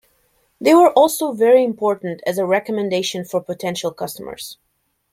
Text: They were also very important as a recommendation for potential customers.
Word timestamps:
They 0.59 0.73
were 0.73 0.91
also 0.93 1.31
very 1.31 1.63
important 1.63 2.23
as 2.25 2.39
a 2.39 2.45
recommendation 2.47 3.23
for 3.23 3.39
potential 3.39 3.91
customers. 3.91 4.57